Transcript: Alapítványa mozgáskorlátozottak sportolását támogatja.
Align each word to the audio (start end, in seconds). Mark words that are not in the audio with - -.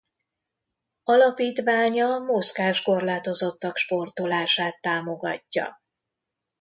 Alapítványa 1.03 2.17
mozgáskorlátozottak 2.19 3.77
sportolását 3.77 4.81
támogatja. 4.81 5.81